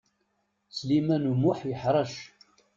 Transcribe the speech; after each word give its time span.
Sliman 0.77 1.29
U 1.31 1.33
Muḥ 1.41 1.59
yeḥṛec. 1.69 2.13